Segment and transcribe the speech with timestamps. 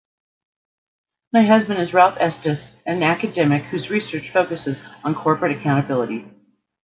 [1.31, 6.25] Her husband is Ralph Estes, an academic whose research focuses on corporate accountability.